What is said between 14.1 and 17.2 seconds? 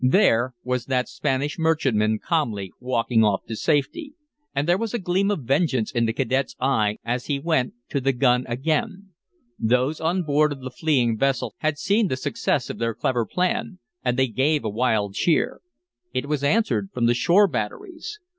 they gave a wild cheer. It was answered from the